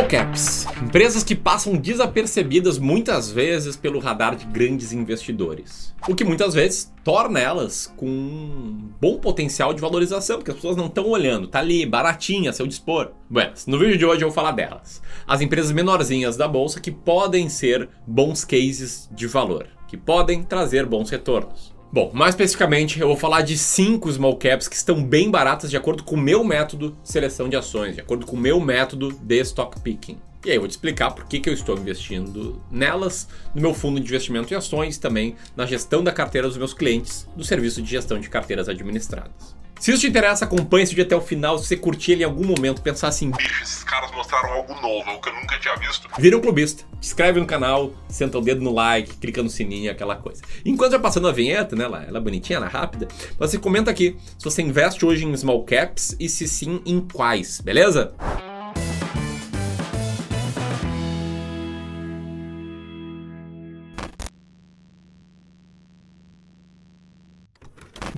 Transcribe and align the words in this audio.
Small 0.00 0.08
caps, 0.08 0.66
empresas 0.82 1.22
que 1.22 1.34
passam 1.34 1.76
desapercebidas 1.76 2.78
muitas 2.78 3.30
vezes 3.30 3.76
pelo 3.76 3.98
radar 3.98 4.34
de 4.34 4.46
grandes 4.46 4.94
investidores. 4.94 5.94
O 6.08 6.14
que 6.14 6.24
muitas 6.24 6.54
vezes 6.54 6.90
torna 7.04 7.38
elas 7.38 7.92
com 7.98 8.06
um 8.06 8.88
bom 8.98 9.18
potencial 9.18 9.74
de 9.74 9.80
valorização, 9.80 10.38
porque 10.38 10.52
as 10.52 10.56
pessoas 10.56 10.76
não 10.76 10.86
estão 10.86 11.06
olhando, 11.06 11.48
tá 11.48 11.58
ali 11.58 11.84
baratinha 11.84 12.48
a 12.48 12.52
seu 12.52 12.66
dispor. 12.66 13.10
Buenas, 13.28 13.66
no 13.66 13.78
vídeo 13.78 13.98
de 13.98 14.06
hoje 14.06 14.22
eu 14.22 14.28
vou 14.28 14.34
falar 14.34 14.52
delas. 14.52 15.02
As 15.26 15.42
empresas 15.42 15.70
menorzinhas 15.70 16.34
da 16.34 16.48
bolsa 16.48 16.80
que 16.80 16.90
podem 16.90 17.50
ser 17.50 17.86
bons 18.06 18.42
cases 18.42 19.06
de 19.12 19.26
valor, 19.26 19.66
que 19.86 19.98
podem 19.98 20.42
trazer 20.42 20.86
bons 20.86 21.10
retornos. 21.10 21.74
Bom, 21.92 22.12
mais 22.14 22.34
especificamente, 22.34 23.00
eu 23.00 23.08
vou 23.08 23.16
falar 23.16 23.42
de 23.42 23.58
cinco 23.58 24.12
small 24.12 24.36
caps 24.36 24.68
que 24.68 24.76
estão 24.76 25.02
bem 25.02 25.28
baratas 25.28 25.68
de 25.68 25.76
acordo 25.76 26.04
com 26.04 26.14
o 26.14 26.20
meu 26.20 26.44
método 26.44 26.96
de 27.02 27.10
seleção 27.10 27.48
de 27.48 27.56
ações, 27.56 27.96
de 27.96 28.00
acordo 28.00 28.24
com 28.24 28.36
o 28.36 28.38
meu 28.38 28.60
método 28.60 29.10
de 29.20 29.40
stock 29.40 29.80
picking. 29.80 30.16
E 30.44 30.50
aí 30.50 30.56
eu 30.56 30.60
vou 30.60 30.68
te 30.68 30.72
explicar 30.72 31.10
por 31.10 31.26
que, 31.26 31.40
que 31.40 31.50
eu 31.50 31.52
estou 31.52 31.76
investindo 31.76 32.62
nelas, 32.70 33.26
no 33.52 33.60
meu 33.60 33.74
fundo 33.74 33.98
de 33.98 34.06
investimento 34.06 34.54
em 34.54 34.56
ações, 34.56 34.98
também 34.98 35.34
na 35.56 35.66
gestão 35.66 36.04
da 36.04 36.12
carteira 36.12 36.46
dos 36.46 36.56
meus 36.56 36.72
clientes, 36.72 37.26
do 37.34 37.42
serviço 37.42 37.82
de 37.82 37.90
gestão 37.90 38.20
de 38.20 38.30
carteiras 38.30 38.68
administradas. 38.68 39.59
Se 39.80 39.90
isso 39.90 40.02
te 40.02 40.08
interessa, 40.08 40.44
acompanhe 40.44 40.82
esse 40.84 40.94
vídeo 40.94 41.06
até 41.06 41.16
o 41.16 41.22
final. 41.22 41.58
Se 41.58 41.66
você 41.66 41.74
curtir 41.74 42.12
ele 42.12 42.22
em 42.22 42.26
algum 42.26 42.44
momento, 42.44 42.82
pensar 42.82 43.08
assim: 43.08 43.30
bicho, 43.30 43.62
esses 43.62 43.82
caras 43.82 44.10
mostraram 44.10 44.52
algo 44.52 44.74
novo, 44.74 45.08
algo 45.08 45.22
que 45.22 45.30
eu 45.30 45.34
nunca 45.34 45.58
tinha 45.58 45.74
visto. 45.76 46.06
Vira 46.18 46.36
um 46.36 46.40
clubista, 46.40 46.84
se 47.00 47.08
inscreve 47.08 47.40
no 47.40 47.46
canal, 47.46 47.90
senta 48.06 48.36
o 48.36 48.42
dedo 48.42 48.60
no 48.60 48.74
like, 48.74 49.16
clica 49.16 49.42
no 49.42 49.48
sininho, 49.48 49.90
aquela 49.90 50.16
coisa. 50.16 50.42
Enquanto 50.66 50.90
vai 50.90 51.00
passando 51.00 51.28
a 51.28 51.32
vinheta, 51.32 51.74
né? 51.74 51.84
Ela, 51.84 52.04
ela 52.04 52.18
é 52.18 52.20
bonitinha, 52.20 52.58
ela 52.58 52.66
é 52.66 52.68
rápida. 52.68 53.08
Você 53.38 53.56
comenta 53.56 53.90
aqui 53.90 54.18
se 54.38 54.44
você 54.44 54.60
investe 54.60 55.06
hoje 55.06 55.24
em 55.24 55.34
small 55.34 55.64
caps 55.64 56.14
e 56.20 56.28
se 56.28 56.46
sim, 56.46 56.82
em 56.84 57.00
quais, 57.00 57.62
beleza? 57.62 58.12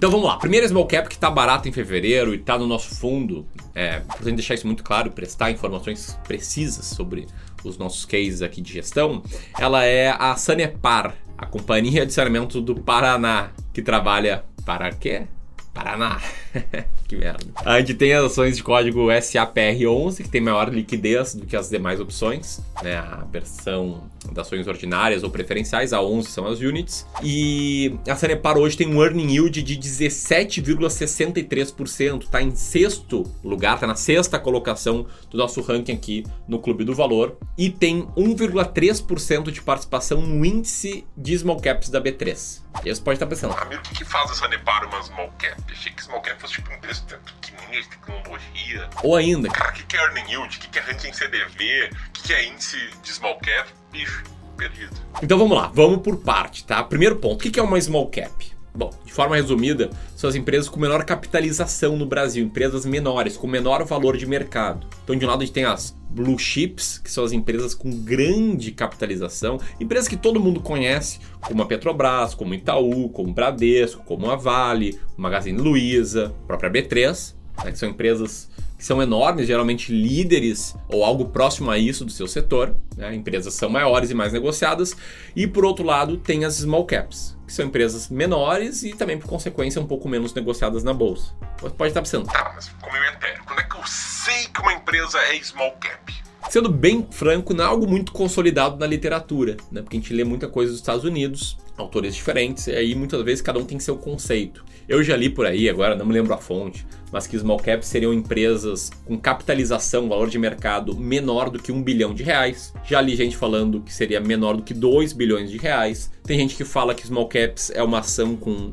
Então 0.02 0.10
vamos 0.10 0.26
lá. 0.26 0.36
Primeiro 0.36 0.66
small 0.66 0.84
cap 0.84 1.08
que 1.08 1.14
está 1.14 1.30
barato 1.30 1.68
em 1.68 1.72
fevereiro 1.72 2.34
e 2.34 2.36
está 2.36 2.58
no 2.58 2.66
nosso 2.66 2.92
fundo. 2.96 3.46
É, 3.72 4.02
gente 4.20 4.34
deixar 4.34 4.54
isso 4.54 4.66
muito 4.66 4.82
claro, 4.82 5.12
prestar 5.12 5.52
informações 5.52 6.18
precisas 6.24 6.86
sobre 6.86 7.28
os 7.62 7.78
nossos 7.78 8.04
cases 8.04 8.42
aqui 8.42 8.60
de 8.60 8.72
gestão, 8.72 9.22
ela 9.56 9.84
é 9.84 10.08
a 10.10 10.34
Sanepar, 10.34 11.14
a 11.38 11.46
companhia 11.46 12.04
de 12.04 12.12
saneamento 12.12 12.60
do 12.60 12.74
Paraná, 12.74 13.52
que 13.72 13.80
trabalha 13.80 14.44
para 14.66 14.90
quê? 14.90 15.28
Paraná. 15.72 16.20
que 17.12 17.16
merda. 17.16 17.44
A 17.64 17.78
gente 17.78 17.94
tem 17.94 18.12
as 18.14 18.24
ações 18.24 18.56
de 18.56 18.62
código 18.62 19.08
SAPR11, 19.08 20.22
que 20.22 20.28
tem 20.28 20.40
maior 20.40 20.72
liquidez 20.72 21.34
do 21.34 21.44
que 21.46 21.54
as 21.54 21.68
demais 21.68 22.00
opções, 22.00 22.62
né? 22.82 22.96
A 22.96 23.26
versão 23.30 24.10
das 24.30 24.46
ações 24.46 24.66
ordinárias 24.66 25.22
ou 25.22 25.28
preferenciais, 25.30 25.92
a 25.92 26.02
11 26.02 26.30
são 26.30 26.46
as 26.46 26.60
units. 26.60 27.06
E 27.22 27.94
a 28.08 28.16
Sanepar 28.16 28.56
hoje 28.56 28.74
tem 28.76 28.88
um 28.88 29.02
earning 29.02 29.34
yield 29.34 29.62
de 29.62 29.76
17,63%, 29.76 32.28
tá 32.28 32.40
em 32.40 32.54
sexto 32.54 33.30
lugar, 33.44 33.78
tá 33.78 33.86
na 33.86 33.94
sexta 33.94 34.38
colocação 34.38 35.06
do 35.30 35.36
nosso 35.36 35.60
ranking 35.60 35.92
aqui 35.92 36.24
no 36.48 36.58
Clube 36.58 36.84
do 36.84 36.94
Valor 36.94 37.36
e 37.58 37.68
tem 37.68 38.06
1,3% 38.16 39.50
de 39.50 39.60
participação 39.60 40.22
no 40.22 40.42
índice 40.44 41.04
de 41.16 41.36
small 41.36 41.60
caps 41.60 41.90
da 41.90 42.00
B3. 42.00 42.62
E 42.84 42.94
você 42.94 43.02
pode 43.02 43.16
estar 43.16 43.26
pensando, 43.26 43.56
amigo, 43.58 43.80
o 43.80 43.84
que, 43.84 43.96
que 43.96 44.04
faz 44.04 44.30
a 44.30 44.34
Sanepar 44.34 44.86
uma 44.86 45.02
small 45.02 45.28
cap? 45.38 45.60
Achei 45.70 45.92
que 45.92 46.02
small 46.02 46.22
cap 46.22 46.40
fosse 46.40 46.54
tipo 46.54 46.72
um 46.72 46.80
preço 46.80 47.01
pequenininho 47.04 47.82
de 47.82 47.88
tecnologia. 47.88 48.90
Ou 49.02 49.16
ainda, 49.16 49.48
Cara, 49.48 49.70
o 49.70 49.74
que, 49.74 49.84
que 49.84 49.96
é 49.96 50.00
earning 50.00 50.30
yield? 50.30 50.56
O 50.56 50.60
que, 50.60 50.68
que 50.68 50.78
é 50.78 50.82
ranking 50.82 51.12
CDV? 51.12 51.90
O 52.08 52.12
que, 52.12 52.22
que 52.22 52.32
é 52.32 52.48
índice 52.48 52.78
de 53.02 53.12
small 53.12 53.38
cap? 53.38 53.68
Bicho, 53.90 54.22
perdido. 54.56 54.94
Então 55.22 55.38
vamos 55.38 55.56
lá, 55.56 55.68
vamos 55.68 56.02
por 56.02 56.16
parte, 56.18 56.64
tá? 56.64 56.82
Primeiro 56.82 57.16
ponto, 57.16 57.46
o 57.46 57.50
que 57.50 57.58
é 57.58 57.62
uma 57.62 57.80
small 57.80 58.08
cap? 58.08 58.51
Bom, 58.74 58.90
de 59.04 59.12
forma 59.12 59.36
resumida, 59.36 59.90
são 60.16 60.30
as 60.30 60.34
empresas 60.34 60.66
com 60.66 60.80
menor 60.80 61.04
capitalização 61.04 61.94
no 61.94 62.06
Brasil, 62.06 62.42
empresas 62.42 62.86
menores, 62.86 63.36
com 63.36 63.46
menor 63.46 63.84
valor 63.84 64.16
de 64.16 64.24
mercado. 64.24 64.86
Então, 65.04 65.14
de 65.14 65.26
um 65.26 65.28
lado, 65.28 65.42
a 65.42 65.44
gente 65.44 65.54
tem 65.54 65.64
as 65.64 65.94
blue 66.08 66.38
chips, 66.38 66.98
que 66.98 67.10
são 67.10 67.22
as 67.22 67.32
empresas 67.32 67.74
com 67.74 67.90
grande 67.90 68.72
capitalização, 68.72 69.60
empresas 69.78 70.08
que 70.08 70.16
todo 70.16 70.40
mundo 70.40 70.60
conhece, 70.60 71.20
como 71.40 71.62
a 71.62 71.66
Petrobras, 71.66 72.34
como 72.34 72.54
Itaú, 72.54 73.10
como 73.10 73.32
Bradesco, 73.32 74.02
como 74.04 74.30
a 74.30 74.36
Vale, 74.36 74.98
Magazine 75.18 75.58
Luiza, 75.58 76.34
a 76.44 76.46
própria 76.46 76.70
B3, 76.70 77.34
né, 77.64 77.72
que 77.72 77.78
são 77.78 77.90
empresas 77.90 78.50
que 78.82 78.86
são 78.86 79.00
enormes, 79.00 79.46
geralmente 79.46 79.92
líderes 79.92 80.74
ou 80.88 81.04
algo 81.04 81.26
próximo 81.26 81.70
a 81.70 81.78
isso 81.78 82.04
do 82.04 82.10
seu 82.10 82.26
setor. 82.26 82.74
Né? 82.96 83.14
Empresas 83.14 83.54
são 83.54 83.70
maiores 83.70 84.10
e 84.10 84.14
mais 84.14 84.32
negociadas. 84.32 84.96
E 85.36 85.46
por 85.46 85.64
outro 85.64 85.84
lado, 85.84 86.16
tem 86.16 86.44
as 86.44 86.54
small 86.54 86.84
caps, 86.84 87.38
que 87.46 87.52
são 87.52 87.64
empresas 87.64 88.08
menores 88.08 88.82
e 88.82 88.92
também, 88.92 89.16
por 89.16 89.28
consequência, 89.28 89.80
um 89.80 89.86
pouco 89.86 90.08
menos 90.08 90.34
negociadas 90.34 90.82
na 90.82 90.92
bolsa. 90.92 91.32
Você 91.60 91.76
pode 91.76 91.90
estar 91.90 92.02
pensando, 92.02 92.26
Tá, 92.26 92.50
mas 92.56 92.70
como 92.80 92.96
eu 92.96 93.04
entendo, 93.04 93.44
quando 93.46 93.60
é 93.60 93.62
que 93.62 93.76
eu 93.76 93.86
sei 93.86 94.48
que 94.52 94.60
uma 94.60 94.72
empresa 94.72 95.16
é 95.16 95.40
small 95.40 95.70
cap? 95.78 96.21
Sendo 96.50 96.68
bem 96.68 97.06
franco, 97.10 97.54
não 97.54 97.64
é 97.64 97.66
algo 97.66 97.88
muito 97.88 98.12
consolidado 98.12 98.76
na 98.78 98.86
literatura, 98.86 99.56
né? 99.70 99.80
Porque 99.80 99.96
a 99.96 100.00
gente 100.00 100.12
lê 100.12 100.22
muita 100.22 100.48
coisa 100.48 100.70
dos 100.70 100.80
Estados 100.80 101.04
Unidos, 101.04 101.56
autores 101.76 102.14
diferentes, 102.14 102.66
e 102.66 102.72
aí 102.72 102.94
muitas 102.94 103.22
vezes 103.22 103.40
cada 103.40 103.58
um 103.58 103.64
tem 103.64 103.78
seu 103.78 103.96
conceito. 103.96 104.64
Eu 104.88 105.02
já 105.02 105.16
li 105.16 105.30
por 105.30 105.46
aí, 105.46 105.68
agora 105.68 105.94
não 105.94 106.04
me 106.04 106.12
lembro 106.12 106.34
a 106.34 106.36
fonte, 106.36 106.84
mas 107.12 107.26
que 107.26 107.38
small 107.38 107.58
caps 107.58 107.86
seriam 107.86 108.12
empresas 108.12 108.90
com 109.04 109.18
capitalização, 109.18 110.08
valor 110.08 110.28
de 110.28 110.38
mercado 110.38 110.96
menor 110.96 111.50
do 111.50 111.58
que 111.58 111.70
um 111.70 111.82
bilhão 111.82 112.12
de 112.12 112.22
reais. 112.22 112.74
Já 112.84 113.00
li 113.00 113.14
gente 113.14 113.36
falando 113.36 113.80
que 113.80 113.92
seria 113.92 114.20
menor 114.20 114.56
do 114.56 114.62
que 114.62 114.74
2 114.74 115.12
bilhões 115.12 115.50
de 115.50 115.58
reais. 115.58 116.10
Tem 116.24 116.38
gente 116.38 116.56
que 116.56 116.64
fala 116.64 116.94
que 116.94 117.06
small 117.06 117.28
caps 117.28 117.70
é 117.74 117.82
uma 117.82 118.00
ação 118.00 118.36
com 118.36 118.72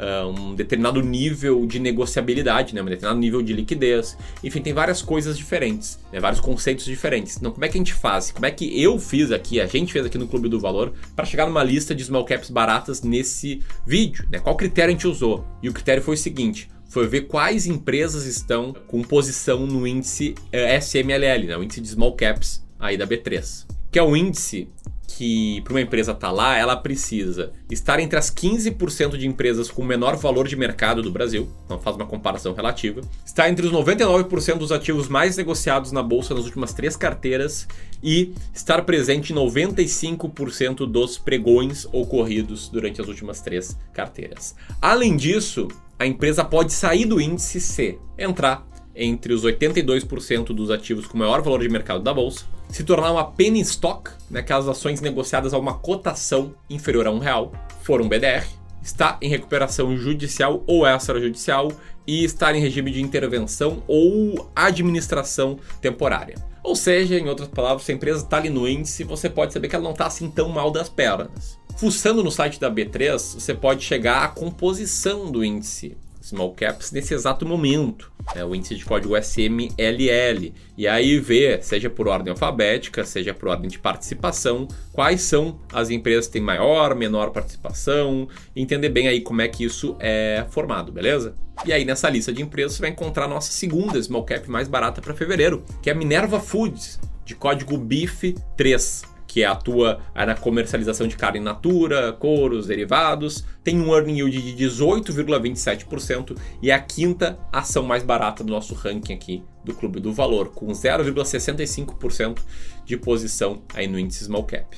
Uh, 0.00 0.28
um 0.28 0.54
determinado 0.54 1.02
nível 1.02 1.66
de 1.66 1.78
negociabilidade, 1.78 2.74
né? 2.74 2.80
um 2.80 2.86
determinado 2.86 3.20
nível 3.20 3.42
de 3.42 3.52
liquidez. 3.52 4.16
Enfim, 4.42 4.62
tem 4.62 4.72
várias 4.72 5.02
coisas 5.02 5.36
diferentes, 5.36 5.98
né? 6.10 6.18
vários 6.18 6.40
conceitos 6.40 6.86
diferentes. 6.86 7.36
Então, 7.36 7.52
como 7.52 7.62
é 7.66 7.68
que 7.68 7.76
a 7.76 7.80
gente 7.80 7.92
faz? 7.92 8.30
Como 8.30 8.46
é 8.46 8.50
que 8.50 8.82
eu 8.82 8.98
fiz 8.98 9.30
aqui, 9.30 9.60
a 9.60 9.66
gente 9.66 9.92
fez 9.92 10.06
aqui 10.06 10.16
no 10.16 10.26
Clube 10.26 10.48
do 10.48 10.58
Valor, 10.58 10.94
para 11.14 11.26
chegar 11.26 11.46
numa 11.46 11.62
lista 11.62 11.94
de 11.94 12.02
small 12.02 12.24
caps 12.24 12.48
baratas 12.48 13.02
nesse 13.02 13.60
vídeo? 13.86 14.26
Né? 14.30 14.38
Qual 14.38 14.56
critério 14.56 14.88
a 14.88 14.92
gente 14.92 15.06
usou? 15.06 15.44
E 15.62 15.68
o 15.68 15.72
critério 15.72 16.02
foi 16.02 16.14
o 16.14 16.18
seguinte: 16.18 16.70
foi 16.88 17.06
ver 17.06 17.22
quais 17.22 17.66
empresas 17.66 18.24
estão 18.24 18.74
com 18.86 19.02
posição 19.02 19.66
no 19.66 19.86
índice 19.86 20.34
uh, 20.46 20.80
SMLL, 20.80 21.46
né? 21.46 21.56
o 21.58 21.62
índice 21.62 21.80
de 21.80 21.88
small 21.88 22.14
caps 22.14 22.64
aí 22.78 22.96
da 22.96 23.06
B3, 23.06 23.66
que 23.92 23.98
é 23.98 24.02
o 24.02 24.16
índice 24.16 24.66
que 25.16 25.60
para 25.62 25.74
uma 25.74 25.80
empresa 25.80 26.12
estar 26.12 26.28
tá 26.28 26.32
lá, 26.32 26.56
ela 26.56 26.76
precisa 26.76 27.52
estar 27.70 27.98
entre 28.00 28.18
as 28.18 28.30
15% 28.30 29.16
de 29.16 29.26
empresas 29.26 29.70
com 29.70 29.82
menor 29.84 30.16
valor 30.16 30.46
de 30.46 30.56
mercado 30.56 31.02
do 31.02 31.10
Brasil, 31.10 31.48
então 31.64 31.78
faz 31.78 31.96
uma 31.96 32.06
comparação 32.06 32.54
relativa, 32.54 33.00
estar 33.24 33.48
entre 33.48 33.66
os 33.66 33.72
99% 33.72 34.58
dos 34.58 34.72
ativos 34.72 35.08
mais 35.08 35.36
negociados 35.36 35.92
na 35.92 36.02
bolsa 36.02 36.34
nas 36.34 36.44
últimas 36.44 36.72
três 36.72 36.96
carteiras 36.96 37.66
e 38.02 38.32
estar 38.54 38.82
presente 38.82 39.32
em 39.32 39.36
95% 39.36 40.86
dos 40.86 41.18
pregões 41.18 41.86
ocorridos 41.92 42.68
durante 42.68 43.00
as 43.00 43.08
últimas 43.08 43.40
três 43.40 43.76
carteiras. 43.92 44.54
Além 44.80 45.16
disso, 45.16 45.68
a 45.98 46.06
empresa 46.06 46.44
pode 46.44 46.72
sair 46.72 47.04
do 47.04 47.20
índice 47.20 47.60
C, 47.60 47.98
entrar 48.18 48.66
entre 48.94 49.32
os 49.32 49.44
82% 49.44 50.46
dos 50.46 50.70
ativos 50.70 51.06
com 51.06 51.18
maior 51.18 51.42
valor 51.42 51.60
de 51.60 51.68
mercado 51.68 52.02
da 52.02 52.12
bolsa, 52.12 52.44
se 52.70 52.84
tornar 52.84 53.12
uma 53.12 53.24
penny 53.24 53.60
stock, 53.60 54.10
né, 54.30 54.40
aquelas 54.40 54.68
ações 54.68 55.00
negociadas 55.00 55.52
a 55.52 55.58
uma 55.58 55.74
cotação 55.74 56.54
inferior 56.68 57.06
a 57.06 57.10
um 57.10 57.18
real, 57.18 57.52
for 57.82 58.00
um 58.00 58.08
BDR, 58.08 58.46
está 58.82 59.18
em 59.20 59.28
recuperação 59.28 59.96
judicial 59.96 60.62
ou 60.66 60.86
extrajudicial 60.86 61.70
e 62.06 62.24
estar 62.24 62.54
em 62.54 62.60
regime 62.60 62.90
de 62.90 63.02
intervenção 63.02 63.82
ou 63.86 64.50
administração 64.54 65.58
temporária. 65.80 66.36
Ou 66.62 66.76
seja, 66.76 67.18
em 67.18 67.28
outras 67.28 67.48
palavras, 67.48 67.82
se 67.82 67.92
a 67.92 67.94
empresa 67.94 68.22
está 68.22 68.36
ali 68.36 68.50
no 68.50 68.68
índice, 68.68 69.04
você 69.04 69.28
pode 69.28 69.52
saber 69.52 69.68
que 69.68 69.74
ela 69.74 69.84
não 69.84 69.92
está 69.92 70.06
assim 70.06 70.30
tão 70.30 70.48
mal 70.48 70.70
das 70.70 70.88
pernas. 70.88 71.58
Fuçando 71.76 72.22
no 72.22 72.30
site 72.30 72.60
da 72.60 72.70
B3, 72.70 73.34
você 73.34 73.54
pode 73.54 73.82
chegar 73.82 74.24
à 74.24 74.28
composição 74.28 75.30
do 75.30 75.44
índice 75.44 75.96
small 76.30 76.54
caps 76.54 76.92
nesse 76.92 77.12
exato 77.12 77.44
momento. 77.44 78.10
É 78.34 78.44
o 78.44 78.54
índice 78.54 78.76
de 78.76 78.84
código 78.84 79.16
SMLL. 79.16 80.52
E 80.76 80.86
aí 80.86 81.18
ver, 81.18 81.62
seja 81.62 81.90
por 81.90 82.08
ordem 82.08 82.30
alfabética, 82.30 83.04
seja 83.04 83.34
por 83.34 83.48
ordem 83.48 83.68
de 83.68 83.78
participação, 83.78 84.68
quais 84.92 85.22
são 85.22 85.60
as 85.72 85.90
empresas 85.90 86.26
que 86.26 86.34
têm 86.34 86.42
maior, 86.42 86.94
menor 86.94 87.30
participação, 87.30 88.28
entender 88.54 88.88
bem 88.88 89.08
aí 89.08 89.20
como 89.20 89.42
é 89.42 89.48
que 89.48 89.64
isso 89.64 89.96
é 89.98 90.46
formado, 90.50 90.92
beleza? 90.92 91.34
E 91.64 91.72
aí 91.72 91.84
nessa 91.84 92.08
lista 92.08 92.32
de 92.32 92.42
empresas 92.42 92.74
você 92.74 92.82
vai 92.82 92.90
encontrar 92.90 93.24
a 93.24 93.28
nossa 93.28 93.52
segunda 93.52 94.00
small 94.02 94.24
cap 94.24 94.48
mais 94.48 94.68
barata 94.68 95.02
para 95.02 95.14
fevereiro, 95.14 95.64
que 95.82 95.90
é 95.90 95.92
a 95.92 95.96
Minerva 95.96 96.40
Foods, 96.40 97.00
de 97.24 97.34
código 97.34 97.76
BIF3 97.76 99.09
que 99.30 99.44
atua 99.44 100.00
na 100.12 100.34
comercialização 100.34 101.06
de 101.06 101.16
carne 101.16 101.38
natura, 101.38 102.12
couros, 102.12 102.66
derivados, 102.66 103.44
tem 103.62 103.80
um 103.80 103.94
earning 103.94 104.18
yield 104.18 104.42
de 104.42 104.64
18,27% 104.66 106.36
e 106.60 106.72
é 106.72 106.74
a 106.74 106.80
quinta 106.80 107.38
ação 107.52 107.84
mais 107.84 108.02
barata 108.02 108.42
do 108.42 108.52
nosso 108.52 108.74
ranking 108.74 109.14
aqui 109.14 109.44
do 109.64 109.72
Clube 109.72 110.00
do 110.00 110.12
Valor, 110.12 110.50
com 110.50 110.66
0,65% 110.66 112.40
de 112.84 112.96
posição 112.96 113.62
aí 113.72 113.86
no 113.86 114.00
índice 114.00 114.24
Small 114.24 114.42
Cap. 114.42 114.76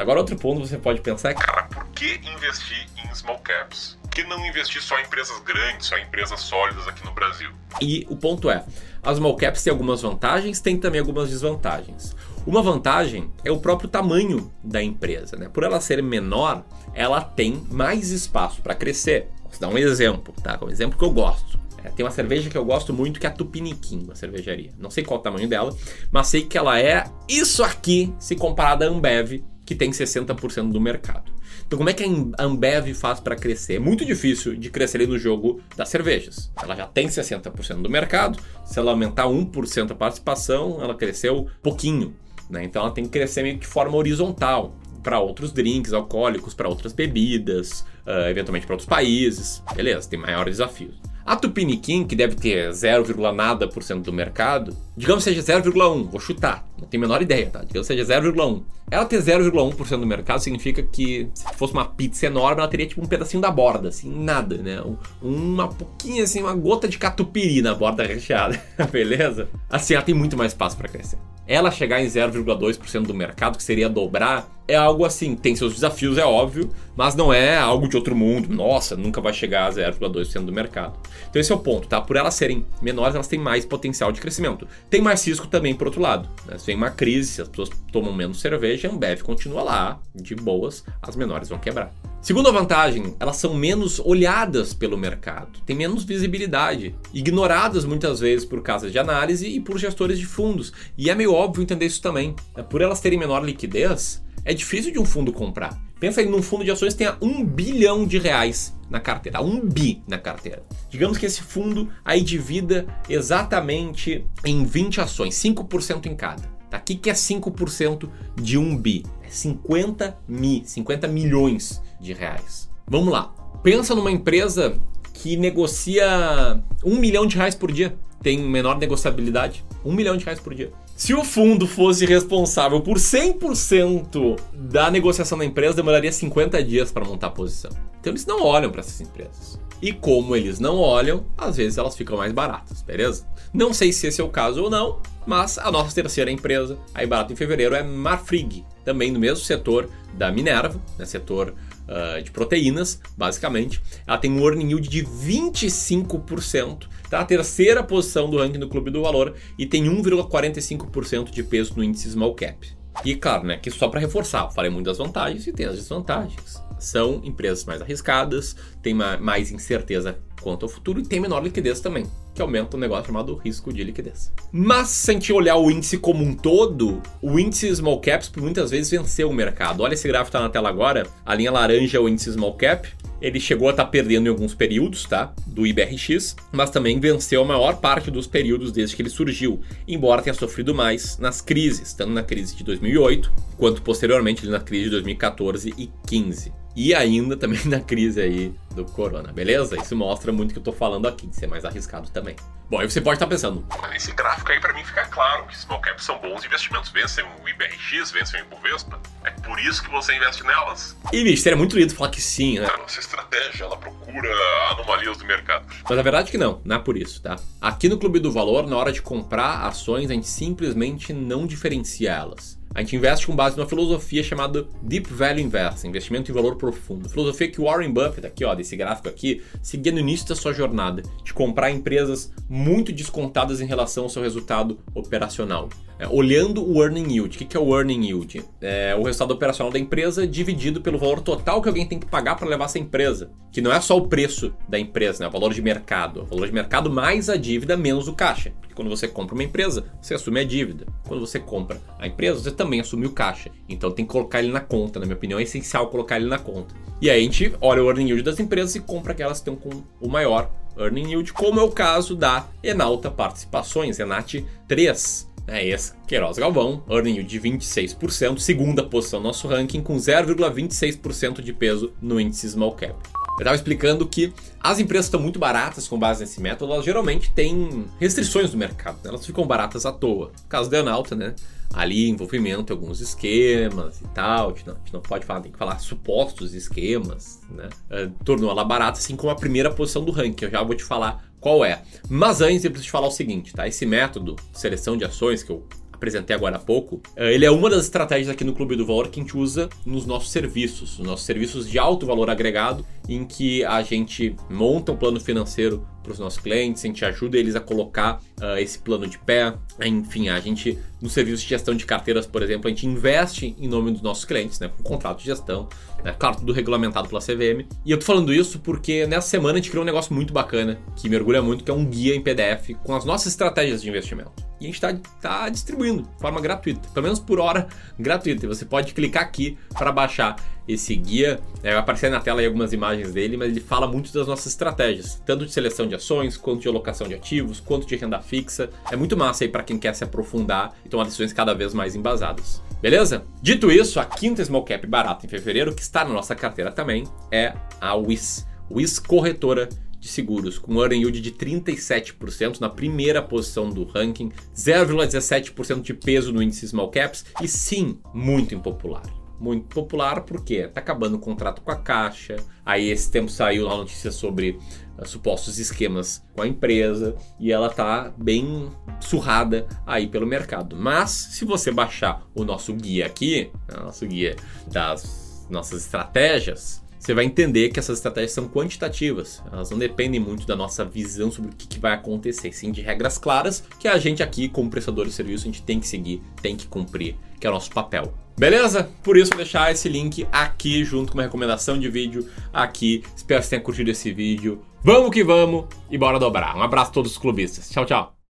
Agora 0.00 0.20
outro 0.20 0.36
ponto 0.36 0.60
você 0.60 0.78
pode 0.78 1.00
pensar 1.00 1.30
é... 1.30 1.34
Cara, 1.34 1.64
por 1.64 1.84
que 1.88 2.20
investir 2.22 2.86
em 3.04 3.12
Small 3.12 3.40
Caps? 3.40 3.98
Que 4.18 4.24
não 4.24 4.44
investir 4.44 4.82
só 4.82 4.98
em 4.98 5.04
empresas 5.04 5.38
grandes, 5.44 5.86
só 5.86 5.96
em 5.96 6.02
empresas 6.02 6.40
sólidas 6.40 6.88
aqui 6.88 7.04
no 7.04 7.12
Brasil? 7.12 7.50
E 7.80 8.04
o 8.10 8.16
ponto 8.16 8.50
é, 8.50 8.64
as 9.00 9.16
Small 9.16 9.36
Caps 9.36 9.62
têm 9.62 9.70
algumas 9.70 10.02
vantagens, 10.02 10.60
tem 10.60 10.76
também 10.76 10.98
algumas 11.00 11.30
desvantagens. 11.30 12.16
Uma 12.44 12.60
vantagem 12.60 13.30
é 13.44 13.52
o 13.52 13.60
próprio 13.60 13.88
tamanho 13.88 14.52
da 14.60 14.82
empresa. 14.82 15.36
Né? 15.36 15.48
Por 15.48 15.62
ela 15.62 15.80
ser 15.80 16.02
menor, 16.02 16.64
ela 16.94 17.20
tem 17.20 17.64
mais 17.70 18.10
espaço 18.10 18.60
para 18.60 18.74
crescer. 18.74 19.28
Vou 19.44 19.60
dar 19.60 19.68
um 19.68 19.78
exemplo, 19.78 20.34
tá? 20.42 20.58
Um 20.60 20.68
exemplo 20.68 20.98
que 20.98 21.04
eu 21.04 21.12
gosto. 21.12 21.56
É, 21.84 21.88
tem 21.88 22.04
uma 22.04 22.10
cerveja 22.10 22.50
que 22.50 22.58
eu 22.58 22.64
gosto 22.64 22.92
muito 22.92 23.20
que 23.20 23.26
é 23.26 23.28
a 23.28 23.32
Tupiniquim, 23.32 24.02
uma 24.02 24.16
cervejaria. 24.16 24.72
Não 24.76 24.90
sei 24.90 25.04
qual 25.04 25.20
o 25.20 25.22
tamanho 25.22 25.48
dela, 25.48 25.72
mas 26.10 26.26
sei 26.26 26.42
que 26.42 26.58
ela 26.58 26.80
é 26.80 27.04
isso 27.28 27.62
aqui 27.62 28.12
se 28.18 28.34
comparada 28.34 28.84
à 28.84 28.88
Ambev, 28.88 29.44
que 29.68 29.74
tem 29.74 29.90
60% 29.90 30.72
do 30.72 30.80
mercado. 30.80 31.30
Então, 31.66 31.76
como 31.76 31.90
é 31.90 31.92
que 31.92 32.02
a 32.02 32.42
Ambev 32.42 32.94
faz 32.94 33.20
para 33.20 33.36
crescer? 33.36 33.74
É 33.74 33.78
muito 33.78 34.02
difícil 34.02 34.56
de 34.56 34.70
crescer 34.70 35.06
no 35.06 35.18
jogo 35.18 35.60
das 35.76 35.90
cervejas. 35.90 36.50
Ela 36.62 36.74
já 36.74 36.86
tem 36.86 37.06
60% 37.06 37.82
do 37.82 37.90
mercado. 37.90 38.38
Se 38.64 38.78
ela 38.78 38.92
aumentar 38.92 39.26
1% 39.26 39.90
a 39.90 39.94
participação, 39.94 40.82
ela 40.82 40.94
cresceu 40.94 41.48
pouquinho. 41.62 42.16
Né? 42.48 42.64
Então 42.64 42.80
ela 42.80 42.90
tem 42.90 43.04
que 43.04 43.10
crescer 43.10 43.42
meio 43.42 43.56
que 43.56 43.60
de 43.60 43.66
forma 43.66 43.94
horizontal 43.94 44.74
para 45.02 45.20
outros 45.20 45.52
drinks 45.52 45.92
alcoólicos, 45.92 46.54
para 46.54 46.66
outras 46.66 46.94
bebidas, 46.94 47.84
uh, 48.06 48.26
eventualmente 48.30 48.64
para 48.64 48.72
outros 48.72 48.88
países. 48.88 49.62
Beleza, 49.76 50.08
tem 50.08 50.18
maiores 50.18 50.56
desafios. 50.56 50.94
A 51.28 51.36
Tupiniquim, 51.36 52.04
que 52.04 52.16
deve 52.16 52.36
ter 52.36 52.72
0, 52.72 53.04
nada 53.34 53.68
por 53.68 53.82
cento 53.82 54.02
do 54.02 54.12
mercado, 54.14 54.74
digamos 54.96 55.22
seja 55.22 55.42
0,1, 55.42 56.08
vou 56.08 56.18
chutar, 56.18 56.66
não 56.80 56.88
tenho 56.88 57.04
a 57.04 57.06
menor 57.06 57.20
ideia, 57.20 57.50
tá? 57.50 57.62
Digamos 57.62 57.86
seja 57.86 58.02
0,1. 58.02 58.62
Ela 58.90 59.04
ter 59.04 59.20
0,1% 59.20 60.00
do 60.00 60.06
mercado 60.06 60.40
significa 60.40 60.82
que 60.82 61.28
se 61.34 61.44
fosse 61.54 61.74
uma 61.74 61.84
pizza 61.84 62.24
enorme, 62.24 62.62
ela 62.62 62.70
teria 62.70 62.86
tipo 62.86 63.02
um 63.02 63.06
pedacinho 63.06 63.42
da 63.42 63.50
borda, 63.50 63.90
assim, 63.90 64.10
nada, 64.10 64.56
né? 64.56 64.82
Uma 65.20 65.68
pouquinha 65.68 66.24
assim, 66.24 66.40
uma 66.40 66.54
gota 66.54 66.88
de 66.88 66.96
catupiry 66.96 67.60
na 67.60 67.74
borda 67.74 68.06
recheada, 68.06 68.58
beleza? 68.90 69.50
Assim, 69.68 69.92
ela 69.92 70.02
tem 70.02 70.14
muito 70.14 70.34
mais 70.34 70.52
espaço 70.52 70.78
para 70.78 70.88
crescer 70.88 71.18
ela 71.48 71.70
chegar 71.70 72.02
em 72.02 72.06
0,2% 72.06 73.06
do 73.06 73.14
mercado, 73.14 73.56
que 73.56 73.62
seria 73.62 73.88
dobrar, 73.88 74.46
é 74.68 74.76
algo 74.76 75.04
assim, 75.06 75.34
tem 75.34 75.56
seus 75.56 75.72
desafios, 75.72 76.18
é 76.18 76.24
óbvio, 76.24 76.70
mas 76.94 77.14
não 77.14 77.32
é 77.32 77.56
algo 77.56 77.88
de 77.88 77.96
outro 77.96 78.14
mundo. 78.14 78.54
Nossa, 78.54 78.94
nunca 78.96 79.20
vai 79.20 79.32
chegar 79.32 79.66
a 79.66 79.72
0,2% 79.72 80.44
do 80.44 80.52
mercado. 80.52 80.98
Então 81.28 81.40
esse 81.40 81.50
é 81.50 81.54
o 81.54 81.58
ponto, 81.58 81.88
tá? 81.88 82.00
Por 82.00 82.16
elas 82.16 82.34
serem 82.34 82.66
menores, 82.82 83.14
elas 83.14 83.26
têm 83.26 83.38
mais 83.38 83.64
potencial 83.64 84.12
de 84.12 84.20
crescimento. 84.20 84.68
Tem 84.90 85.00
mais 85.00 85.26
risco 85.26 85.46
também 85.46 85.74
por 85.74 85.86
outro 85.86 86.02
lado. 86.02 86.28
Né? 86.46 86.58
Se 86.58 86.66
vem 86.66 86.76
uma 86.76 86.90
crise, 86.90 87.32
se 87.32 87.42
as 87.42 87.48
pessoas 87.48 87.70
tomam 87.90 88.12
menos 88.12 88.40
cerveja, 88.40 88.88
a 88.88 88.92
Ambev 88.92 89.22
continua 89.22 89.62
lá, 89.62 90.00
de 90.14 90.34
boas, 90.34 90.84
as 91.00 91.16
menores 91.16 91.48
vão 91.48 91.58
quebrar. 91.58 91.90
Segunda 92.20 92.50
vantagem, 92.50 93.14
elas 93.20 93.36
são 93.36 93.54
menos 93.54 94.00
olhadas 94.00 94.74
pelo 94.74 94.98
mercado, 94.98 95.60
têm 95.64 95.76
menos 95.76 96.02
visibilidade, 96.02 96.94
ignoradas 97.14 97.84
muitas 97.84 98.18
vezes 98.18 98.44
por 98.44 98.60
casas 98.60 98.90
de 98.90 98.98
análise 98.98 99.46
e 99.46 99.60
por 99.60 99.78
gestores 99.78 100.18
de 100.18 100.26
fundos. 100.26 100.72
E 100.96 101.08
é 101.10 101.14
meio 101.14 101.32
óbvio 101.32 101.62
entender 101.62 101.86
isso 101.86 102.02
também. 102.02 102.34
É, 102.56 102.62
por 102.62 102.82
elas 102.82 103.00
terem 103.00 103.18
menor 103.18 103.44
liquidez, 103.44 104.22
é 104.44 104.52
difícil 104.52 104.92
de 104.92 104.98
um 104.98 105.04
fundo 105.04 105.32
comprar. 105.32 105.80
Pensa 106.00 106.20
aí 106.20 106.28
num 106.28 106.42
fundo 106.42 106.64
de 106.64 106.70
ações 106.72 106.92
que 106.92 106.98
tenha 106.98 107.16
um 107.22 107.44
bilhão 107.44 108.04
de 108.04 108.18
reais 108.18 108.76
na 108.90 108.98
carteira, 108.98 109.40
um 109.40 109.60
bi 109.60 110.02
na 110.06 110.18
carteira. 110.18 110.64
Digamos 110.90 111.18
que 111.18 111.26
esse 111.26 111.40
fundo 111.40 111.88
aí 112.04 112.20
divida 112.20 112.84
exatamente 113.08 114.26
em 114.44 114.64
20 114.64 115.00
ações, 115.00 115.34
5% 115.34 116.06
em 116.06 116.16
cada. 116.16 116.57
Tá? 116.70 116.78
O 116.78 116.82
que 116.82 117.08
é 117.08 117.12
5% 117.12 118.08
de 118.36 118.58
um 118.58 118.76
bi? 118.76 119.04
É 119.22 119.28
50 119.28 120.18
mi, 120.28 120.62
50 120.64 121.08
milhões 121.08 121.82
de 122.00 122.12
reais. 122.12 122.68
Vamos 122.86 123.12
lá. 123.12 123.32
Pensa 123.62 123.94
numa 123.94 124.10
empresa 124.10 124.78
que 125.12 125.36
negocia 125.36 126.62
um 126.84 126.98
milhão 126.98 127.26
de 127.26 127.36
reais 127.36 127.54
por 127.54 127.72
dia. 127.72 127.96
Tem 128.22 128.38
menor 128.38 128.78
negociabilidade? 128.78 129.64
Um 129.84 129.92
milhão 129.92 130.16
de 130.16 130.24
reais 130.24 130.40
por 130.40 130.54
dia. 130.54 130.72
Se 130.96 131.14
o 131.14 131.24
fundo 131.24 131.66
fosse 131.66 132.04
responsável 132.04 132.80
por 132.80 132.96
100% 132.96 134.38
da 134.52 134.90
negociação 134.90 135.38
da 135.38 135.44
empresa, 135.44 135.74
demoraria 135.74 136.10
50 136.10 136.62
dias 136.64 136.90
para 136.90 137.04
montar 137.04 137.28
a 137.28 137.30
posição. 137.30 137.70
Então 138.08 138.14
eles 138.14 138.24
não 138.24 138.42
olham 138.42 138.70
para 138.70 138.80
essas 138.80 139.00
empresas. 139.02 139.60
E 139.82 139.92
como 139.92 140.34
eles 140.34 140.58
não 140.58 140.78
olham, 140.78 141.26
às 141.36 141.56
vezes 141.56 141.76
elas 141.76 141.94
ficam 141.94 142.16
mais 142.16 142.32
baratas, 142.32 142.82
beleza? 142.82 143.26
Não 143.52 143.74
sei 143.74 143.92
se 143.92 144.06
esse 144.06 144.18
é 144.20 144.24
o 144.24 144.30
caso 144.30 144.62
ou 144.62 144.70
não, 144.70 145.00
mas 145.26 145.58
a 145.58 145.70
nossa 145.70 145.94
terceira 145.94 146.30
empresa, 146.30 146.78
aí 146.94 147.06
barata 147.06 147.34
em 147.34 147.36
fevereiro, 147.36 147.74
é 147.74 147.82
Marfrig, 147.82 148.64
também 148.82 149.12
no 149.12 149.20
mesmo 149.20 149.44
setor 149.44 149.90
da 150.14 150.32
Minerva, 150.32 150.80
né, 150.98 151.04
setor 151.04 151.54
uh, 151.86 152.22
de 152.22 152.30
proteínas, 152.30 152.98
basicamente. 153.14 153.80
Ela 154.06 154.16
tem 154.16 154.32
um 154.32 154.42
earning 154.42 154.70
yield 154.70 154.88
de 154.88 155.04
25%, 155.04 156.88
está 157.04 157.18
na 157.18 157.24
terceira 157.26 157.84
posição 157.84 158.28
do 158.30 158.38
ranking 158.38 158.58
do 158.58 158.68
Clube 158.68 158.90
do 158.90 159.02
Valor 159.02 159.34
e 159.58 159.66
tem 159.66 159.84
1,45% 159.84 161.30
de 161.30 161.42
peso 161.42 161.74
no 161.76 161.84
índice 161.84 162.10
Small 162.10 162.34
Cap. 162.34 162.66
E 163.04 163.14
claro, 163.14 163.44
né, 163.44 163.58
que 163.58 163.70
só 163.70 163.86
para 163.86 164.00
reforçar, 164.00 164.50
falei 164.50 164.70
muito 164.70 164.86
das 164.86 164.98
vantagens 164.98 165.46
e 165.46 165.52
tem 165.52 165.66
as 165.66 165.76
desvantagens. 165.76 166.67
São 166.78 167.20
empresas 167.24 167.64
mais 167.64 167.80
arriscadas, 167.82 168.56
tem 168.82 168.94
mais 168.94 169.50
incerteza 169.50 170.18
quanto 170.40 170.64
ao 170.64 170.68
futuro 170.68 171.00
e 171.00 171.02
tem 171.02 171.20
menor 171.20 171.42
liquidez 171.42 171.80
também, 171.80 172.06
que 172.34 172.42
aumenta 172.42 172.76
um 172.76 172.80
negócio 172.80 173.06
chamado 173.06 173.34
risco 173.34 173.72
de 173.72 173.82
liquidez. 173.84 174.32
Mas 174.52 174.88
se 174.88 175.10
a 175.10 175.14
gente 175.14 175.32
olhar 175.32 175.56
o 175.56 175.70
índice 175.70 175.98
como 175.98 176.24
um 176.24 176.34
todo, 176.34 177.02
o 177.20 177.38
índice 177.38 177.74
Small 177.74 178.00
Caps 178.00 178.28
por 178.28 178.42
muitas 178.42 178.70
vezes 178.70 178.90
venceu 178.90 179.28
o 179.28 179.34
mercado. 179.34 179.82
Olha 179.82 179.94
esse 179.94 180.06
gráfico 180.06 180.30
que 180.30 180.36
está 180.36 180.40
na 180.40 180.50
tela 180.50 180.68
agora, 180.68 181.06
a 181.24 181.34
linha 181.34 181.50
laranja 181.50 181.98
é 181.98 182.00
o 182.00 182.08
índice 182.08 182.32
Small 182.32 182.54
Cap, 182.54 182.88
ele 183.20 183.40
chegou 183.40 183.68
a 183.68 183.72
estar 183.72 183.84
tá 183.84 183.90
perdendo 183.90 184.26
em 184.26 184.30
alguns 184.30 184.54
períodos, 184.54 185.04
tá? 185.04 185.32
Do 185.46 185.66
IBRX, 185.66 186.36
mas 186.52 186.70
também 186.70 187.00
venceu 187.00 187.42
a 187.42 187.44
maior 187.44 187.80
parte 187.80 188.10
dos 188.10 188.26
períodos 188.26 188.70
desde 188.70 188.94
que 188.94 189.02
ele 189.02 189.10
surgiu, 189.10 189.60
embora 189.86 190.22
tenha 190.22 190.34
sofrido 190.34 190.74
mais 190.74 191.18
nas 191.18 191.40
crises, 191.40 191.92
tanto 191.92 192.12
na 192.12 192.22
crise 192.22 192.54
de 192.54 192.62
2008 192.64 193.32
quanto 193.56 193.82
posteriormente 193.82 194.46
na 194.46 194.60
crise 194.60 194.84
de 194.84 194.90
2014 194.90 195.74
e 195.76 195.90
15 196.06 196.52
e 196.78 196.94
ainda 196.94 197.36
também 197.36 197.58
na 197.66 197.80
crise 197.80 198.20
aí 198.20 198.52
do 198.84 198.92
corona, 198.92 199.32
beleza? 199.32 199.76
Isso 199.76 199.96
mostra 199.96 200.32
muito 200.32 200.50
o 200.50 200.52
que 200.54 200.58
eu 200.58 200.62
tô 200.62 200.72
falando 200.72 201.06
aqui, 201.06 201.26
de 201.26 201.36
ser 201.36 201.46
mais 201.46 201.64
arriscado 201.64 202.08
também. 202.10 202.36
Bom, 202.70 202.78
aí 202.78 202.90
você 202.90 203.00
pode 203.00 203.16
estar 203.16 203.26
tá 203.26 203.30
pensando. 203.30 203.66
Esse 203.94 204.12
gráfico 204.12 204.52
aí 204.52 204.60
para 204.60 204.72
mim 204.74 204.84
fica 204.84 205.04
claro 205.06 205.46
que 205.46 205.56
small 205.56 205.80
caps 205.80 206.04
são 206.04 206.18
bons 206.18 206.44
investimentos, 206.44 206.90
vencem 206.90 207.24
o 207.24 207.48
IBRX, 207.48 208.10
vencem 208.10 208.42
o 208.42 208.44
Ibovespa. 208.44 209.00
É 209.24 209.30
por 209.30 209.58
isso 209.60 209.82
que 209.82 209.90
você 209.90 210.14
investe 210.14 210.44
nelas. 210.44 210.96
E, 211.12 211.24
bicho, 211.24 211.42
seria 211.42 211.56
muito 211.56 211.76
lindo 211.78 211.94
falar 211.94 212.10
que 212.10 212.20
sim, 212.20 212.58
né? 212.58 212.68
A 212.72 212.76
nossa 212.76 213.00
estratégia, 213.00 213.64
ela 213.64 213.76
procura 213.76 214.28
anomalias 214.70 215.16
do 215.16 215.24
mercado. 215.24 215.66
Mas 215.88 215.98
a 215.98 216.02
verdade 216.02 216.28
é 216.28 216.30
que 216.30 216.38
não, 216.38 216.60
não 216.64 216.76
é 216.76 216.78
por 216.78 216.96
isso, 216.96 217.22
tá? 217.22 217.36
Aqui 217.60 217.88
no 217.88 217.98
Clube 217.98 218.20
do 218.20 218.30
Valor, 218.30 218.66
na 218.66 218.76
hora 218.76 218.92
de 218.92 219.00
comprar 219.00 219.66
ações, 219.66 220.10
a 220.10 220.14
gente 220.14 220.28
simplesmente 220.28 221.12
não 221.12 221.46
diferencia 221.46 222.12
elas. 222.12 222.57
A 222.78 222.80
gente 222.80 222.94
investe 222.94 223.26
com 223.26 223.34
base 223.34 223.56
numa 223.56 223.68
filosofia 223.68 224.22
chamada 224.22 224.68
Deep 224.80 225.12
Value 225.12 225.40
Investing, 225.40 225.88
investimento 225.88 226.30
em 226.30 226.34
valor 226.34 226.54
profundo. 226.54 227.08
Filosofia 227.08 227.50
que 227.50 227.60
Warren 227.60 227.90
Buffett, 227.90 228.24
aqui 228.24 228.44
ó, 228.44 228.54
desse 228.54 228.76
gráfico 228.76 229.08
aqui, 229.08 229.42
seguia 229.60 229.90
no 229.90 229.98
início 229.98 230.28
da 230.28 230.36
sua 230.36 230.52
jornada, 230.52 231.02
de 231.24 231.34
comprar 231.34 231.72
empresas 231.72 232.32
muito 232.48 232.92
descontadas 232.92 233.60
em 233.60 233.66
relação 233.66 234.04
ao 234.04 234.08
seu 234.08 234.22
resultado 234.22 234.78
operacional. 234.94 235.68
É, 235.98 236.06
olhando 236.06 236.64
o 236.64 236.80
earning 236.80 237.14
yield, 237.14 237.36
o 237.36 237.46
que 237.46 237.56
é 237.56 237.60
o 237.60 237.76
earning 237.76 238.06
yield? 238.06 238.44
É 238.60 238.94
o 238.94 239.02
resultado 239.02 239.32
operacional 239.32 239.72
da 239.72 239.80
empresa 239.80 240.24
dividido 240.26 240.80
pelo 240.80 240.96
valor 240.96 241.20
total 241.20 241.60
que 241.60 241.68
alguém 241.68 241.88
tem 241.88 241.98
que 241.98 242.06
pagar 242.06 242.36
para 242.36 242.46
levar 242.46 242.66
essa 242.66 242.78
empresa, 242.78 243.32
que 243.50 243.60
não 243.60 243.72
é 243.72 243.80
só 243.80 243.96
o 243.96 244.06
preço 244.06 244.54
da 244.68 244.78
empresa, 244.78 245.24
né? 245.24 245.28
o 245.28 245.32
valor 245.32 245.52
de 245.52 245.60
mercado. 245.60 246.22
O 246.22 246.26
valor 246.26 246.46
de 246.46 246.54
mercado 246.54 246.88
mais 246.88 247.28
a 247.28 247.36
dívida 247.36 247.76
menos 247.76 248.06
o 248.06 248.12
caixa. 248.12 248.52
Porque 248.60 248.74
quando 248.74 248.88
você 248.88 249.08
compra 249.08 249.34
uma 249.34 249.42
empresa, 249.42 249.86
você 250.00 250.14
assume 250.14 250.38
a 250.38 250.44
dívida. 250.44 250.86
Quando 251.08 251.26
você 251.26 251.40
compra 251.40 251.80
a 251.98 252.06
empresa, 252.06 252.38
você 252.38 252.52
também 252.52 252.67
assume 252.80 253.06
o 253.06 253.12
caixa. 253.12 253.50
Então 253.68 253.90
tem 253.90 254.04
que 254.04 254.12
colocar 254.12 254.40
ele 254.40 254.52
na 254.52 254.60
conta, 254.60 255.00
na 255.00 255.06
minha 255.06 255.16
opinião, 255.16 255.38
é 255.38 255.42
essencial 255.42 255.88
colocar 255.88 256.16
ele 256.16 256.26
na 256.26 256.38
conta. 256.38 256.74
E 257.00 257.08
aí 257.08 257.20
a 257.20 257.22
gente 257.22 257.54
olha 257.60 257.82
o 257.82 257.86
earning 257.86 258.08
yield 258.08 258.22
das 258.22 258.38
empresas 258.38 258.74
e 258.74 258.80
compra 258.80 259.12
aquelas 259.12 259.40
que 259.40 259.48
estão 259.48 259.56
com 259.56 259.82
o 260.00 260.08
maior 260.08 260.50
earning 260.76 261.10
yield, 261.10 261.32
como 261.32 261.58
é 261.60 261.62
o 261.62 261.70
caso 261.70 262.14
da 262.14 262.46
Enalta 262.62 263.10
Participações, 263.10 263.98
Enat 263.98 264.44
3 264.66 265.28
é 265.48 265.66
esse, 265.66 265.94
Queiroz 266.06 266.36
Galvão, 266.36 266.84
earning 266.90 267.24
de 267.24 267.40
26%, 267.40 268.38
segunda 268.38 268.84
posição 268.84 269.18
no 269.18 269.28
nosso 269.28 269.48
ranking, 269.48 269.82
com 269.82 269.96
0,26% 269.96 271.40
de 271.40 271.54
peso 271.54 271.92
no 272.02 272.20
índice 272.20 272.50
Small 272.50 272.72
Cap. 272.72 272.94
Eu 273.38 273.42
estava 273.42 273.54
explicando 273.54 274.06
que 274.06 274.32
as 274.60 274.80
empresas 274.80 275.06
estão 275.06 275.20
muito 275.20 275.38
baratas 275.38 275.86
com 275.86 275.96
base 275.96 276.20
nesse 276.20 276.40
método, 276.40 276.72
elas 276.72 276.84
geralmente 276.84 277.30
têm 277.30 277.86
restrições 278.00 278.50
do 278.50 278.58
mercado, 278.58 278.96
né? 278.96 279.10
elas 279.10 279.24
ficam 279.24 279.46
baratas 279.46 279.86
à 279.86 279.92
toa. 279.92 280.32
No 280.42 280.48
caso 280.48 280.68
da 280.68 280.78
Enalta, 280.78 281.14
né? 281.14 281.34
Ali 281.72 282.08
envolvimento 282.08 282.72
em 282.72 282.76
alguns 282.76 283.00
esquemas 283.00 284.00
e 284.00 284.08
tal, 284.08 284.46
a 284.46 284.52
gente, 284.54 284.66
não, 284.66 284.74
a 284.74 284.78
gente 284.78 284.92
não, 284.92 285.00
pode 285.00 285.24
falar, 285.24 285.40
tem 285.40 285.52
que 285.52 285.58
falar 285.58 285.78
supostos 285.78 286.52
esquemas, 286.52 287.40
né? 287.50 287.68
Uh, 287.90 288.10
tornou 288.24 288.50
ela 288.50 288.64
barata, 288.64 288.98
assim 288.98 289.14
como 289.14 289.30
a 289.30 289.36
primeira 289.36 289.70
posição 289.70 290.02
do 290.02 290.10
ranking, 290.10 290.46
eu 290.46 290.50
já 290.50 290.62
vou 290.62 290.74
te 290.74 290.82
falar 290.82 291.30
qual 291.38 291.64
é. 291.64 291.82
Mas 292.08 292.40
antes 292.40 292.64
eu 292.64 292.70
preciso 292.70 292.86
te 292.86 292.90
falar 292.90 293.06
o 293.06 293.12
seguinte, 293.12 293.52
tá? 293.52 293.68
Esse 293.68 293.86
método, 293.86 294.34
seleção 294.52 294.96
de 294.96 295.04
ações, 295.04 295.42
que 295.42 295.52
eu 295.52 295.64
apresentei 295.98 296.34
agora 296.34 296.56
há 296.56 296.58
pouco, 296.58 297.02
eh, 297.16 297.34
ele 297.34 297.44
é 297.44 297.50
uma 297.50 297.68
das 297.68 297.84
estratégias 297.84 298.28
aqui 298.28 298.44
no 298.44 298.54
Clube 298.54 298.76
do 298.76 298.86
Valor 298.86 299.08
que 299.08 299.20
a 299.20 299.22
gente 299.22 299.36
usa 299.36 299.68
nos 299.84 300.06
nossos 300.06 300.30
serviços, 300.30 300.98
nos 300.98 301.06
nossos 301.06 301.26
serviços 301.26 301.68
de 301.68 301.78
alto 301.78 302.06
valor 302.06 302.30
agregado, 302.30 302.86
em 303.08 303.24
que 303.24 303.64
a 303.64 303.82
gente 303.82 304.34
monta 304.48 304.92
um 304.92 304.96
plano 304.96 305.20
financeiro 305.20 305.86
para 306.02 306.12
os 306.12 306.18
nossos 306.18 306.38
clientes, 306.38 306.82
a 306.84 306.86
gente 306.86 307.04
ajuda 307.04 307.36
eles 307.36 307.54
a 307.54 307.60
colocar 307.60 308.20
uh, 308.40 308.56
esse 308.58 308.78
plano 308.78 309.06
de 309.06 309.18
pé. 309.18 309.54
Enfim, 309.84 310.28
a 310.28 310.40
gente, 310.40 310.78
no 311.02 311.10
serviço 311.10 311.42
de 311.42 311.48
gestão 311.48 311.74
de 311.74 311.84
carteiras, 311.84 312.26
por 312.26 312.42
exemplo, 312.42 312.66
a 312.66 312.70
gente 312.70 312.86
investe 312.86 313.54
em 313.58 313.68
nome 313.68 313.90
dos 313.90 314.00
nossos 314.00 314.24
clientes, 314.24 314.58
né, 314.58 314.68
com 314.68 314.82
contrato 314.82 315.18
de 315.18 315.26
gestão, 315.26 315.68
né, 316.02 316.14
claro, 316.18 316.36
tudo 316.38 316.52
regulamentado 316.52 317.08
pela 317.08 317.20
CVM. 317.20 317.66
E 317.84 317.90
eu 317.90 317.98
tô 317.98 318.06
falando 318.06 318.32
isso 318.32 318.58
porque 318.60 319.06
nessa 319.06 319.28
semana 319.28 319.54
a 319.54 319.56
gente 319.56 319.70
criou 319.70 319.82
um 319.82 319.86
negócio 319.86 320.14
muito 320.14 320.32
bacana, 320.32 320.78
que 320.96 321.08
me 321.08 321.16
orgulha 321.16 321.42
muito, 321.42 321.64
que 321.64 321.70
é 321.70 321.74
um 321.74 321.84
guia 321.84 322.14
em 322.14 322.22
PDF 322.22 322.70
com 322.82 322.94
as 322.94 323.04
nossas 323.04 323.28
estratégias 323.28 323.82
de 323.82 323.88
investimento. 323.88 324.47
E 324.60 324.64
a 324.64 324.66
gente 324.66 324.74
está 324.74 324.94
tá 325.20 325.48
distribuindo 325.48 326.02
de 326.02 326.20
forma 326.20 326.40
gratuita, 326.40 326.88
pelo 326.92 327.04
menos 327.04 327.18
por 327.20 327.38
hora 327.38 327.68
gratuita. 327.98 328.44
E 328.44 328.48
você 328.48 328.64
pode 328.64 328.92
clicar 328.92 329.22
aqui 329.22 329.56
para 329.74 329.92
baixar 329.92 330.36
esse 330.66 330.94
guia. 330.94 331.40
É, 331.62 331.70
vai 331.70 331.78
aparecer 331.78 332.10
na 332.10 332.20
tela 332.20 332.44
algumas 332.44 332.72
imagens 332.72 333.12
dele, 333.12 333.36
mas 333.36 333.48
ele 333.50 333.60
fala 333.60 333.86
muito 333.86 334.12
das 334.12 334.26
nossas 334.26 334.46
estratégias, 334.46 335.20
tanto 335.24 335.46
de 335.46 335.52
seleção 335.52 335.86
de 335.86 335.94
ações, 335.94 336.36
quanto 336.36 336.60
de 336.60 336.68
alocação 336.68 337.08
de 337.08 337.14
ativos, 337.14 337.60
quanto 337.60 337.86
de 337.86 337.96
renda 337.96 338.20
fixa. 338.20 338.68
É 338.90 338.96
muito 338.96 339.16
massa 339.16 339.44
aí 339.44 339.48
para 339.48 339.62
quem 339.62 339.78
quer 339.78 339.94
se 339.94 340.04
aprofundar 340.04 340.74
e 340.84 340.88
tomar 340.88 341.04
decisões 341.04 341.32
cada 341.32 341.54
vez 341.54 341.72
mais 341.72 341.96
embasadas. 341.96 342.62
Beleza? 342.80 343.24
Dito 343.42 343.70
isso, 343.72 343.98
a 343.98 344.04
quinta 344.04 344.44
small 344.44 344.62
cap 344.62 344.86
barata 344.86 345.26
em 345.26 345.28
fevereiro, 345.28 345.74
que 345.74 345.82
está 345.82 346.04
na 346.04 346.12
nossa 346.12 346.34
carteira 346.34 346.70
também, 346.70 347.04
é 347.30 347.54
a 347.80 347.94
WIS. 347.96 348.46
WIS 348.70 348.98
Corretora 348.98 349.68
de 349.98 350.08
seguros, 350.08 350.58
com 350.58 350.80
earning 350.80 351.00
yield 351.00 351.20
de 351.20 351.32
37% 351.32 352.60
na 352.60 352.68
primeira 352.68 353.22
posição 353.22 353.68
do 353.70 353.84
ranking, 353.84 354.30
0,17% 354.54 355.82
de 355.82 355.94
peso 355.94 356.32
no 356.32 356.42
índice 356.42 356.68
small 356.68 356.90
caps 356.90 357.24
e 357.42 357.48
sim, 357.48 357.98
muito 358.14 358.54
impopular 358.54 359.02
muito 359.40 359.68
popular 359.68 360.22
porque 360.22 360.66
tá 360.68 360.80
acabando 360.80 361.16
o 361.16 361.20
contrato 361.20 361.62
com 361.62 361.70
a 361.70 361.76
Caixa. 361.76 362.36
Aí 362.64 362.90
esse 362.90 363.10
tempo 363.10 363.30
saiu 363.30 363.68
a 363.68 363.76
notícia 363.76 364.10
sobre 364.10 364.58
uh, 364.98 365.06
supostos 365.06 365.58
esquemas 365.58 366.24
com 366.34 366.42
a 366.42 366.48
empresa 366.48 367.16
e 367.38 367.52
ela 367.52 367.70
tá 367.70 368.12
bem 368.16 368.70
surrada 369.00 369.66
aí 369.86 370.06
pelo 370.06 370.26
mercado. 370.26 370.76
Mas 370.76 371.10
se 371.10 371.44
você 371.44 371.70
baixar 371.70 372.26
o 372.34 372.44
nosso 372.44 372.74
guia 372.74 373.06
aqui, 373.06 373.50
né, 373.68 373.80
nosso 373.80 374.06
guia 374.06 374.36
das 374.66 375.46
nossas 375.48 375.82
estratégias, 375.82 376.84
você 376.98 377.14
vai 377.14 377.24
entender 377.24 377.70
que 377.70 377.78
essas 377.78 377.98
estratégias 377.98 378.32
são 378.32 378.48
quantitativas. 378.48 379.42
Elas 379.52 379.70
não 379.70 379.78
dependem 379.78 380.20
muito 380.20 380.46
da 380.46 380.56
nossa 380.56 380.84
visão 380.84 381.30
sobre 381.30 381.50
o 381.50 381.54
que, 381.54 381.66
que 381.66 381.78
vai 381.78 381.92
acontecer, 381.92 382.52
sim 382.52 382.72
de 382.72 382.80
regras 382.80 383.18
claras 383.18 383.62
que 383.78 383.88
a 383.88 383.98
gente 383.98 384.22
aqui, 384.22 384.48
como 384.48 384.70
prestador 384.70 385.06
de 385.06 385.12
serviço, 385.12 385.44
a 385.44 385.46
gente 385.46 385.62
tem 385.62 385.80
que 385.80 385.86
seguir, 385.86 386.22
tem 386.42 386.56
que 386.56 386.66
cumprir, 386.66 387.16
que 387.40 387.46
é 387.46 387.50
o 387.50 387.52
nosso 387.52 387.70
papel. 387.70 388.12
Beleza? 388.36 388.88
Por 389.02 389.16
isso 389.16 389.30
vou 389.30 389.38
deixar 389.38 389.72
esse 389.72 389.88
link 389.88 390.26
aqui 390.30 390.84
junto 390.84 391.12
com 391.12 391.18
uma 391.18 391.24
recomendação 391.24 391.78
de 391.78 391.88
vídeo 391.88 392.28
aqui. 392.52 393.02
Espero 393.16 393.40
que 393.40 393.46
você 393.46 393.50
tenha 393.50 393.62
curtido 393.62 393.90
esse 393.90 394.12
vídeo. 394.12 394.62
Vamos 394.82 395.10
que 395.10 395.24
vamos 395.24 395.66
e 395.90 395.98
bora 395.98 396.18
dobrar. 396.18 396.56
Um 396.56 396.62
abraço 396.62 396.90
a 396.90 396.94
todos 396.94 397.12
os 397.12 397.18
clubistas. 397.18 397.68
Tchau, 397.68 397.84
tchau. 397.84 398.17